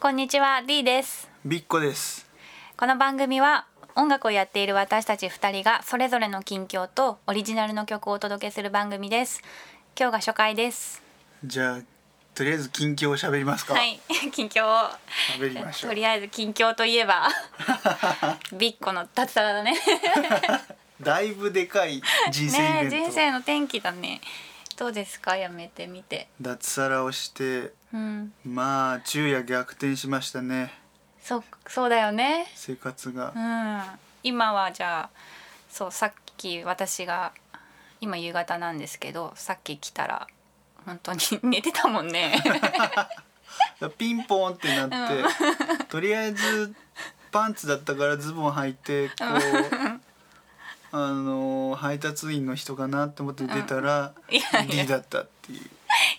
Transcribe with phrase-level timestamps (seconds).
[0.00, 1.30] こんにちは D です。
[1.46, 2.26] ビッコです。
[2.76, 9.40] この番組は音楽をやっている私たち2人がそれぞれの近況とオリジナルの曲をお届けする番組です。
[9.98, 11.02] 今日が初回です。
[11.44, 11.78] じゃあ
[12.34, 13.74] とりあえず近況を喋りますか。
[13.74, 13.98] はい
[14.30, 14.90] 近況を。
[15.38, 15.90] 喋りましょう。
[15.90, 17.28] とりあえず近況といえば
[18.52, 19.74] ビッコの脱サラだね。
[21.00, 24.20] だいぶでかい人生イベント、人生の転機だね
[24.76, 25.36] どうですか？
[25.36, 26.28] やめてみて。
[26.40, 28.32] 脱サラをしてうん。
[28.44, 30.72] まあ昼夜逆転しましたね。
[31.22, 32.46] そうそうだよね。
[32.54, 33.32] 生活が。
[33.34, 33.82] うん。
[34.22, 35.10] 今はじゃあ
[35.70, 37.32] そうさっき私が
[38.00, 40.26] 今夕方なんですけどさっき来たら
[40.84, 42.42] 本当に 寝てたもんね。
[43.98, 45.24] ピンポンってなって、
[45.88, 46.74] とりあえず
[47.30, 49.93] パンツだったからズボン履いてこう
[50.96, 54.84] あの配達員の人かなって思って出たら、いやいや。
[54.84, 55.60] D だったっていう。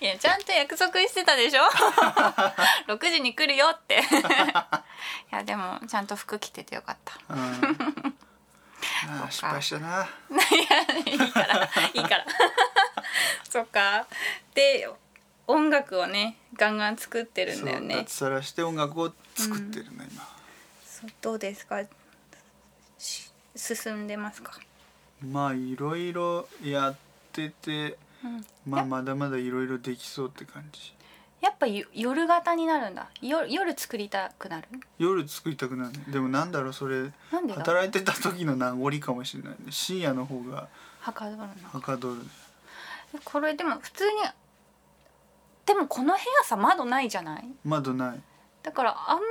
[0.00, 1.62] いやちゃんと約束してたでしょ？
[2.92, 4.00] 6時に来るよって。
[5.30, 7.14] いやでもちゃんと服着ててよかった。
[7.28, 7.40] うん。
[7.40, 10.08] ああ 失敗したな。
[11.06, 11.70] いいから。
[11.94, 12.26] いいから。
[13.48, 14.06] そっか。
[14.54, 14.88] で
[15.46, 17.96] 音楽をねガンガン作ってるんだよね。
[17.98, 20.26] 脱サラして音楽を作ってるの、今。
[20.84, 21.80] そうどうですか？
[22.98, 24.52] し進んでますか？
[25.22, 26.96] まあいろいろやっ
[27.32, 28.46] てて、うん。
[28.66, 30.94] まあまだまだいろいろできそうって感じ。
[31.40, 33.08] やっぱよ夜型になるんだ。
[33.20, 34.68] よ夜作りたくなる？
[34.98, 36.04] 夜作りたくなるね。
[36.08, 39.58] でもなんだろうそれ働いてた時の名残かもしれないね。
[39.70, 40.68] 深夜の方が
[41.00, 42.20] はかどるのはかどる
[43.24, 44.12] これでも普通に
[45.66, 47.44] でもこの部屋さ窓ないじゃない？
[47.62, 48.20] 窓ない。
[48.62, 49.28] だからあんまり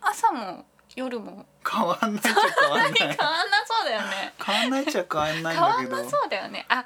[0.00, 0.64] 朝も
[0.96, 1.46] 夜も。
[1.68, 2.92] 変わんないっちゃ変わんない。
[2.98, 4.34] 変わんなそうだよね。
[4.44, 5.96] 変わんないっちゃ変わんないん変わだけど。
[5.96, 6.66] んなそうだよね。
[6.68, 6.84] あ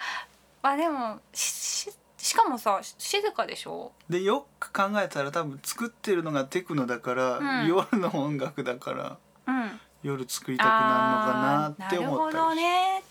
[0.62, 3.92] まあでもしししかもさ静かでしょ？
[4.08, 7.66] でよく考えたら多分作ってるのがテクノだから、うん。
[7.66, 9.80] 夜の音楽だからうん。
[10.02, 13.02] 夜作りたくなるのかなって思ったなるほどりね。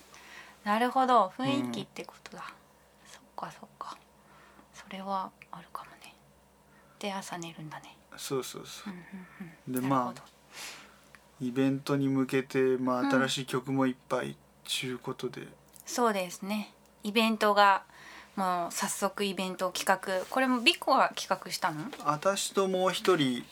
[0.64, 1.34] なるほど。
[1.38, 2.44] 雰囲気ってことだ、
[3.06, 3.98] そっかそっか。
[4.74, 6.16] それはあるかもね。
[7.00, 7.98] で朝寝るんだね。
[8.18, 8.94] そうそうそう。
[8.94, 9.82] うんうんうん。
[9.82, 10.22] でまあ
[11.42, 15.48] イベントに向けて、まあ、うん新しい曲もいっぱいちゅうことで、
[15.86, 16.74] そうですね。
[17.04, 17.84] イベントが
[18.36, 20.26] もう早速イベントを企画。
[20.30, 21.86] これもビッコが企画したの？
[22.06, 23.44] 私ともう一人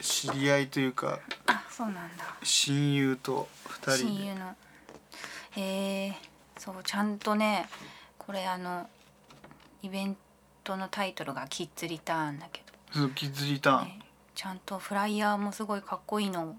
[0.00, 2.24] 知り合いというかあそうなんだ。
[2.42, 3.96] 親友と二人で。
[3.96, 4.56] 親友の。
[5.56, 6.16] へえ
[6.58, 7.68] そうちゃんとね
[8.18, 8.88] これあの
[9.82, 10.16] イベン
[10.62, 12.62] トのタイトルが「キッズリターン」だけ
[12.92, 14.00] そうキッズリターど、ン、ね、
[14.34, 16.56] ちゃんとフライヤーもすごいかっこいいの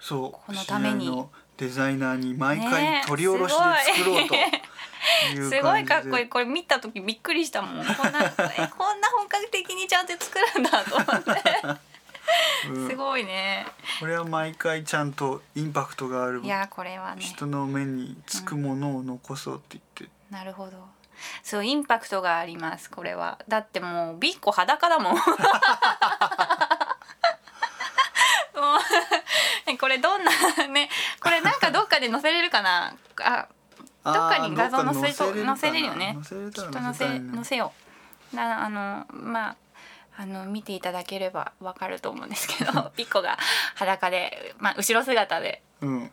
[0.00, 1.26] そうこのために。
[1.58, 3.58] デザイナーに毎ね回取り下ろしで
[3.96, 4.34] 作ろうと
[5.50, 5.84] すごい。
[5.84, 6.28] かっこいい。
[6.28, 7.84] これ見た時びっくりしたもん。
[7.84, 11.42] こんなえ こんな本格的にちゃんと作るんだと思って。
[12.68, 12.88] うん。
[12.88, 13.66] すごいね。
[13.98, 16.42] これは毎回ちゃんとインパクトがある。
[16.42, 17.22] いやこれはね。
[17.22, 20.98] 人の目につくものを残そうって言って、なるほど。
[21.42, 23.38] そうインパクトがありますこれは。
[23.48, 25.16] だってもうビッコ裸だもん
[29.78, 30.30] これどんな
[30.68, 30.88] ね
[31.20, 32.94] これなんかどっかで載せれるかな？
[33.20, 33.48] あ
[34.04, 36.16] どっかに画像載せと載せれるよね。
[36.22, 37.72] きっと載せ載せよ
[38.32, 38.36] う。
[38.36, 39.56] なあのまあ
[40.18, 43.38] あの見ていただければわかると思うんですけどピッコが
[43.76, 45.62] 裸で、まあ、後ろ姿で。
[45.80, 46.10] うん。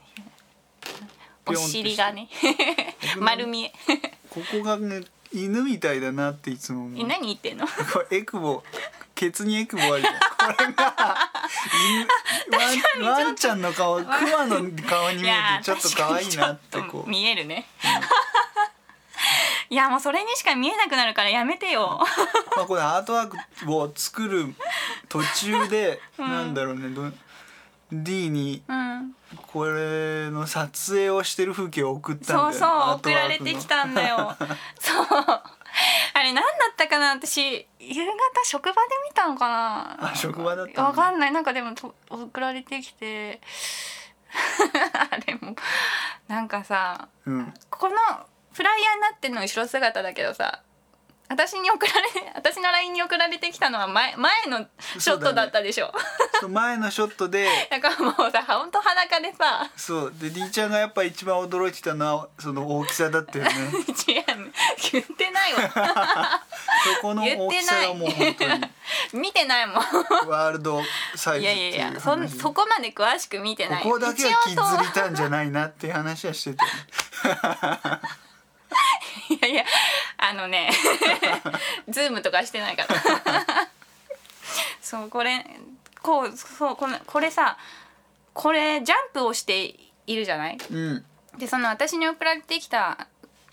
[1.48, 2.28] お尻がね
[3.20, 3.74] 丸見え。
[4.30, 7.02] ここがね犬みたいだなっていつも思う。
[7.02, 7.68] え何言ってんの？
[7.68, 8.64] これエクボ
[9.14, 10.94] ケツにエクボあるこれが
[11.34, 11.35] 犬
[13.02, 14.56] ワンちゃんの顔 クマの
[14.88, 17.68] 顔に見えてちょっと可愛いなってことう見えるね、
[19.70, 22.02] いやもうそれにしか見えなくなるからやめてよ。
[22.56, 24.56] まあこれアートワークを作る
[25.10, 27.12] 途中で、なんだろうねど
[27.92, 29.16] D にうん
[29.48, 34.36] これの撮影をしてる風景を送ったんだよそうそう送られてきたんだよ。
[34.80, 35.08] そう。
[36.14, 36.42] あれ何だ
[36.72, 38.12] ったかな私夕方
[38.44, 38.78] 職場で
[39.10, 40.12] 見たのかな？
[40.12, 41.32] あ職場だったわかんない。
[41.32, 43.42] なんかでもと送られてきて。
[44.94, 45.56] あれも
[46.28, 47.54] なんかさうん。
[47.70, 47.96] この
[48.52, 50.62] フライヤーになってるの後ろ姿だけどさ
[51.28, 54.68] 私に送られ 私の LINE に送られてきたのは前前の
[55.00, 55.92] ショットだったでしょ、
[56.40, 57.50] そう前のショットで。
[57.70, 59.70] だからもうさ本当裸でさ。
[59.76, 60.14] そう。
[60.16, 63.52] で D ちゃんがやっぱ一番驚いてたのはその大きさだったよね。
[64.08, 64.52] 違う
[64.92, 65.62] 言ってないわ。
[66.96, 68.62] そこの大きさがもう本当に。
[69.14, 69.76] 見てないもん。
[70.28, 70.82] ワールド
[71.16, 73.84] サイいズいうやいやいやそそこまで詳しく見てない。
[73.84, 76.72] ここだけはキ一応ッズリターンじゃないなっていう話はしてたよ
[78.02, 78.25] ね
[79.30, 79.66] いやいや
[80.18, 80.70] あのね
[81.90, 83.68] ズームとかしてないから。
[84.82, 85.46] そうこれ
[86.02, 87.58] 構そうこのこれさ
[88.34, 89.76] これジャンプをして
[90.06, 90.58] いるじゃない？
[90.70, 91.06] うん。
[91.38, 93.08] でその私に送られてきた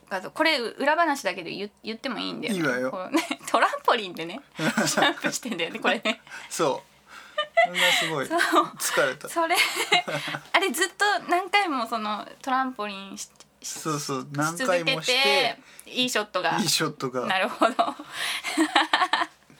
[0.08, 2.90] 画像これ裏話だけど言言ってもいいんだよ、ね、いいわよ。
[2.90, 6.20] こうね、 トランポリンでねジャンプしてんだよねこれね。
[6.50, 6.92] そう。
[7.66, 8.26] それがすごい。
[8.26, 9.28] 疲れた。
[9.28, 9.56] それ
[10.52, 13.30] あれずっと何回もそのトランポリンしし
[13.64, 16.58] そうそうし何回もしていいショットが。
[16.58, 17.74] いいショットながるほど。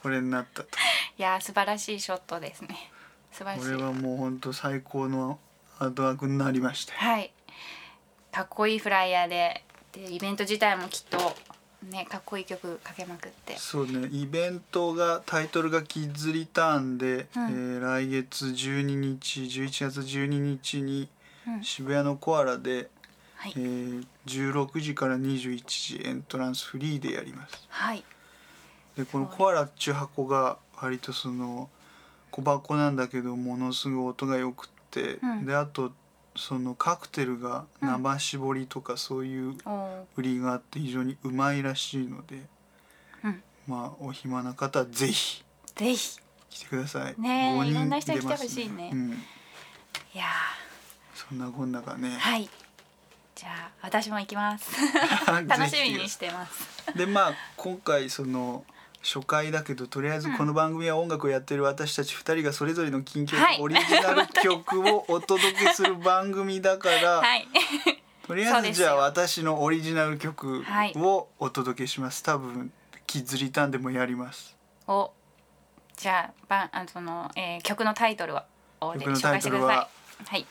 [0.02, 0.68] これになったと。
[1.18, 2.90] いやー素晴らしいショットですね。
[3.30, 3.60] 素晴らしい。
[3.60, 5.38] これはもう本当最高の
[5.78, 7.32] アートワークになりましたはい。
[8.30, 11.36] かっこいいフライヤーででイベント自体もきっと
[11.82, 13.56] ねかっこいい曲かけまくって。
[13.58, 17.06] そうねイベントがタイトルが「キッズリターンで」
[17.36, 17.48] うん。
[17.48, 21.08] えー来月12日11月12日に
[21.46, 21.64] うん。
[21.64, 22.88] 渋谷のコアラで、
[23.42, 23.54] はい。
[23.56, 27.66] えー16時から21時エントランスフリーでやります。
[27.68, 28.04] はい。
[28.96, 31.68] でこのコアラっちゅう箱が割とその
[32.30, 35.44] 小箱なんだけどものすごい音がよくって、うん。
[35.44, 35.90] であと
[36.36, 37.88] そのカクテルがうん。
[37.88, 39.56] 生搾りとかそういう
[40.16, 42.42] 売りがあって非常にうまいらしいので、
[43.24, 43.42] うん。
[43.66, 45.42] まあお暇な方はぜひ
[45.74, 46.20] ぜひ。
[46.48, 47.20] 来てください。
[47.20, 48.90] ねえ5いろんな人来てほしいね。
[48.92, 49.14] うん、い
[50.14, 50.26] や
[51.12, 52.08] そんなこんながね。
[52.08, 52.18] ー。
[52.18, 52.48] はい
[53.34, 54.70] じゃあ私も行きます。
[55.46, 56.96] 楽しみにしてます。
[56.96, 58.64] でまあ今回その
[59.02, 63.58] 初回だけどとりあえずこの番組は音楽をやってる私たち2人がそれぞれの近況、はい。
[63.60, 67.48] オリジナル曲をお届けする番組だから、 はい。
[68.26, 72.22] とりあえずじゃあ私のオリジナル曲はいをお届けします。
[72.22, 72.72] 多分
[73.06, 74.56] キッズリターンでもやります。
[74.86, 75.12] お。
[75.96, 78.46] じゃあばあその、えー曲のタイトルは
[78.80, 79.84] を曲のタイトルは紹介し
[80.18, 80.38] てください。
[80.38, 80.46] はい。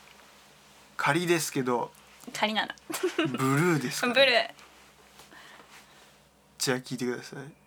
[0.97, 1.91] 仮ですけど
[2.33, 2.75] 仮なら。
[3.17, 4.49] ブルーですか、ブルー。
[6.61, 7.60] じゃあ聴いてください